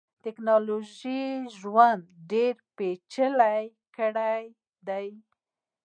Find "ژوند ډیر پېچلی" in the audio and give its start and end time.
1.57-3.63